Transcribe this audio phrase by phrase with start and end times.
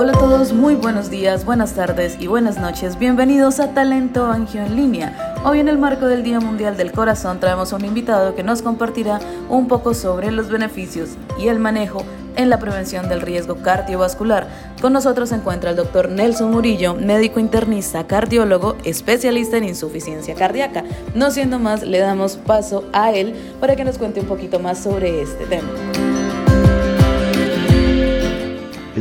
[0.00, 3.00] Hola a todos, muy buenos días, buenas tardes y buenas noches.
[3.00, 5.34] Bienvenidos a Talento Angio en línea.
[5.44, 8.62] Hoy en el marco del Día Mundial del Corazón traemos a un invitado que nos
[8.62, 12.04] compartirá un poco sobre los beneficios y el manejo
[12.36, 14.46] en la prevención del riesgo cardiovascular.
[14.80, 20.84] Con nosotros se encuentra el doctor Nelson Murillo, médico internista, cardiólogo, especialista en insuficiencia cardíaca.
[21.16, 24.78] No siendo más, le damos paso a él para que nos cuente un poquito más
[24.78, 25.68] sobre este tema.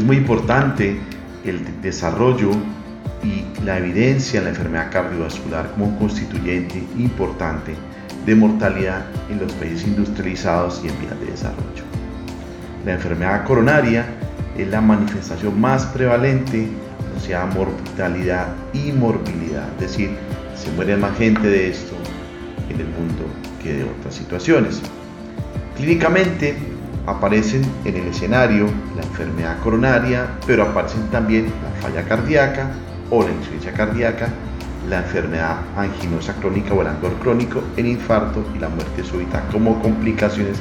[0.08, 0.98] Muy importante
[1.44, 2.52] el desarrollo
[3.24, 7.76] y la evidencia en la enfermedad cardiovascular como un constituyente importante
[8.26, 11.84] de mortalidad en los países industrializados y en vías de desarrollo.
[12.86, 14.06] La enfermedad coronaria
[14.58, 16.70] es la manifestación más prevalente
[17.12, 20.12] asociada a mortalidad y morbilidad, es decir,
[20.56, 21.96] se muere más gente de esto
[22.70, 23.26] en el mundo
[23.62, 24.82] que de otras situaciones.
[25.76, 26.56] Clínicamente,
[27.08, 32.70] aparecen en el escenario la enfermedad coronaria, pero aparecen también la falla cardíaca
[33.10, 34.28] o la insuficiencia cardíaca,
[34.90, 39.82] la enfermedad anginosa crónica o el angor crónico, el infarto y la muerte súbita como
[39.82, 40.58] complicaciones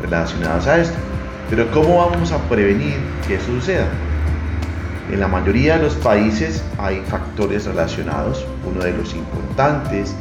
[0.00, 0.96] relacionadas a esto.
[1.50, 2.96] Pero ¿cómo vamos a prevenir
[3.28, 3.86] que eso suceda?
[5.10, 8.46] En la mayoría de los países hay factores relacionados.
[8.66, 10.14] Uno de los importantes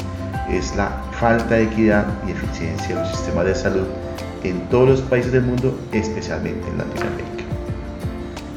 [0.49, 4.00] es la falta de equidad y eficiencia de los sistemas de salud
[4.43, 7.43] en todos los países del mundo, especialmente en Latinoamérica.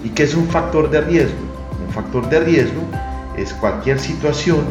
[0.03, 1.39] ¿Y qué es un factor de riesgo?
[1.87, 2.83] Un factor de riesgo
[3.37, 4.65] es cualquier situación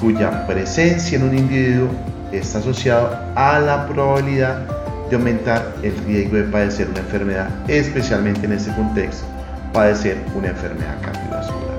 [0.00, 1.88] cuya presencia en un individuo
[2.32, 4.66] está asociado a la probabilidad
[5.08, 9.24] de aumentar el riesgo de padecer una enfermedad, especialmente en este contexto,
[9.72, 11.74] padecer una enfermedad cardiovascular.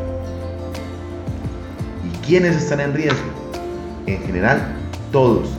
[2.03, 3.29] ¿Y quiénes están en riesgo?
[4.05, 4.61] En general,
[5.11, 5.49] todos,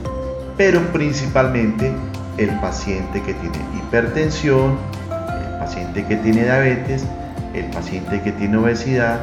[0.55, 1.91] pero principalmente
[2.37, 4.77] el paciente que tiene hipertensión,
[5.11, 7.05] el paciente que tiene diabetes,
[7.53, 9.19] el paciente que tiene obesidad,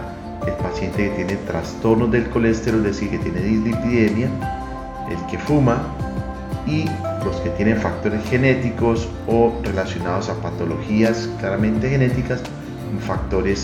[0.46, 4.28] el paciente que tiene trastornos del colesterol, es decir, que tiene dislipidemia,
[5.10, 5.82] el que fuma
[6.66, 6.84] y
[7.24, 12.42] los que tienen factores genéticos o relacionados a patologías claramente genéticas,
[13.06, 13.62] factores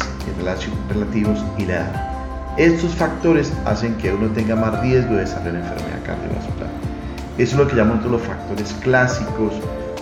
[0.88, 2.10] relativos y la edad.
[2.56, 6.69] Estos factores hacen que uno tenga más riesgo de desarrollar enfermedad cardiovascular.
[7.40, 9.54] Eso es lo que llamamos los factores clásicos,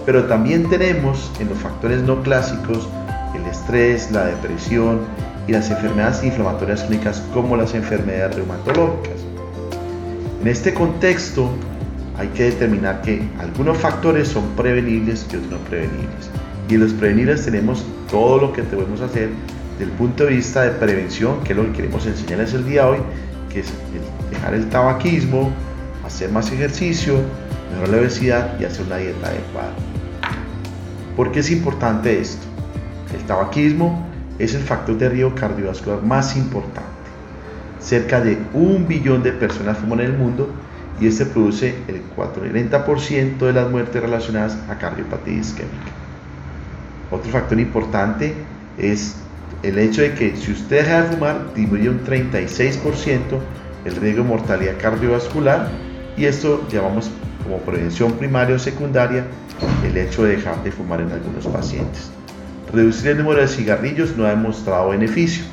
[0.04, 2.88] pero también tenemos en los factores no clásicos
[3.32, 5.03] el estrés, la depresión
[5.47, 9.21] y las enfermedades inflamatorias clínicas como las enfermedades reumatológicas.
[10.43, 11.49] En este contexto
[12.19, 16.31] hay que determinar que algunos factores son prevenibles y otros no prevenibles.
[16.69, 19.28] Y en los prevenibles tenemos todo lo que debemos hacer
[19.78, 22.82] desde el punto de vista de prevención, que es lo que queremos enseñarles el día
[22.82, 22.99] de hoy,
[23.49, 23.72] que es
[24.32, 25.53] dejar el tabaquismo,
[26.08, 27.20] hacer más ejercicio,
[27.70, 29.72] mejorar la obesidad y hacer una dieta adecuada.
[31.14, 32.46] ¿Por qué es importante esto?
[33.14, 34.06] El tabaquismo
[34.38, 36.88] es el factor de riesgo cardiovascular más importante.
[37.78, 40.50] Cerca de un billón de personas fuman en el mundo
[40.98, 45.92] y este produce el 40% de las muertes relacionadas a cardiopatía isquémica.
[47.10, 48.34] Otro factor importante
[48.78, 49.16] es
[49.62, 53.20] el hecho de que si usted deja de fumar, disminuye un 36%
[53.84, 55.69] el riesgo de mortalidad cardiovascular
[56.18, 57.10] y esto llamamos
[57.42, 59.24] como prevención primaria o secundaria
[59.84, 62.10] el hecho de dejar de fumar en algunos pacientes.
[62.72, 65.44] Reducir el número de cigarrillos no ha demostrado beneficio.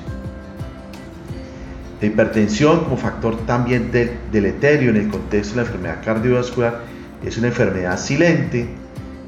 [2.02, 3.92] La hipertensión como factor también
[4.32, 6.82] deleterio en el contexto de la enfermedad cardiovascular
[7.26, 8.68] es una enfermedad silente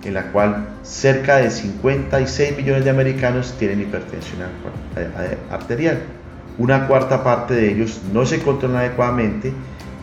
[0.03, 4.39] en la cual cerca de 56 millones de americanos tienen hipertensión
[5.49, 5.99] arterial.
[6.57, 9.53] Una cuarta parte de ellos no se controlan adecuadamente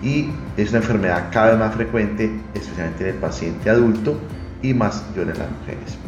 [0.05, 4.21] y es una enfermedad cada vez más frecuente, especialmente en el paciente adulto
[4.63, 5.99] y más en las mujeres.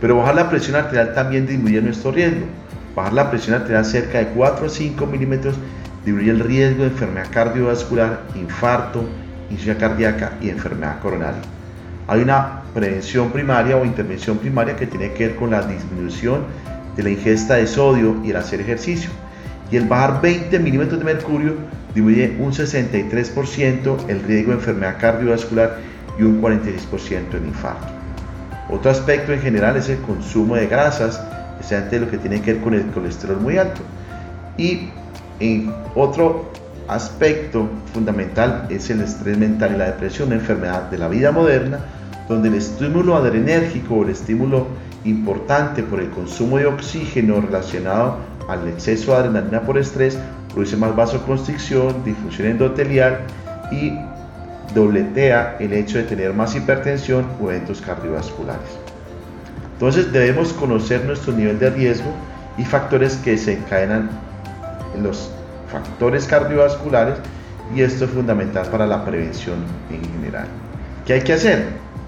[0.00, 2.44] Pero bajar la presión arterial también disminuye nuestro riesgo.
[2.94, 5.56] Bajar la presión arterial cerca de 4 o 5 milímetros
[6.04, 9.04] disminuye el riesgo de enfermedad cardiovascular, infarto,
[9.50, 11.40] insuficiencia cardíaca y enfermedad coronaria.
[12.08, 16.44] Hay una prevención primaria o intervención primaria que tiene que ver con la disminución
[16.94, 19.10] de la ingesta de sodio y el hacer ejercicio.
[19.70, 21.54] Y el bajar 20 milímetros de mercurio
[21.96, 25.78] disminuye un 63% el riesgo de enfermedad cardiovascular
[26.18, 27.86] y un 46% en infarto.
[28.70, 31.22] Otro aspecto en general es el consumo de grasas,
[31.54, 33.80] especialmente lo que tiene que ver con el colesterol muy alto.
[34.58, 34.90] Y
[35.40, 36.50] en otro
[36.88, 41.78] aspecto fundamental es el estrés mental y la depresión, una enfermedad de la vida moderna,
[42.28, 44.66] donde el estímulo adrenérgico o el estímulo
[45.04, 48.18] importante por el consumo de oxígeno relacionado
[48.48, 50.18] al exceso de adrenalina por estrés
[50.56, 53.18] produce más vasoconstricción, difusión endotelial
[53.70, 53.92] y
[54.74, 58.70] dobletea el hecho de tener más hipertensión o eventos cardiovasculares.
[59.74, 62.10] Entonces debemos conocer nuestro nivel de riesgo
[62.56, 64.08] y factores que se encadenan
[64.94, 65.30] en los
[65.70, 67.18] factores cardiovasculares
[67.74, 69.56] y esto es fundamental para la prevención
[69.90, 70.46] en general.
[71.04, 71.66] ¿Qué hay que hacer?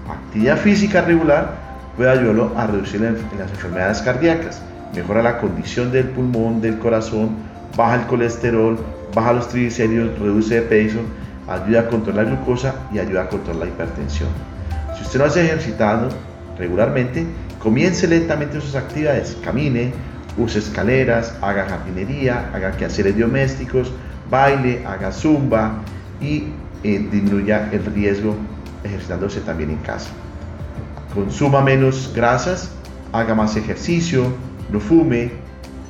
[0.09, 1.53] Actividad física regular
[1.95, 4.59] puede ayudarlo a reducir las enfermedades cardíacas,
[4.95, 8.77] mejora la condición del pulmón, del corazón, baja el colesterol,
[9.13, 10.99] baja los triglicéridos, reduce de peso,
[11.47, 14.29] ayuda a controlar la glucosa y ayuda a controlar la hipertensión.
[14.95, 16.09] Si usted no hace ejercitado
[16.57, 17.25] regularmente,
[17.61, 19.91] comience lentamente sus actividades, camine,
[20.37, 23.91] use escaleras, haga jardinería, haga quehaceres domésticos,
[24.29, 25.81] baile, haga zumba
[26.21, 26.45] y
[26.83, 28.35] eh, disminuya el riesgo
[28.83, 30.09] ejercitándose también en casa.
[31.13, 32.71] Consuma menos grasas,
[33.11, 34.25] haga más ejercicio,
[34.71, 35.31] no fume,